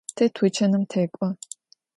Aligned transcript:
Te 0.15 0.25
tuçanım 0.35 0.83
tek'o. 0.91 1.27